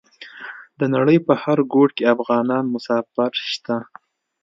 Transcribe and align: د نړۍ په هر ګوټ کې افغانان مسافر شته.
د 0.79 0.81
نړۍ 0.95 1.17
په 1.27 1.33
هر 1.43 1.57
ګوټ 1.73 1.89
کې 1.97 2.11
افغانان 2.15 2.63
مسافر 2.75 3.31
شته. 3.51 3.77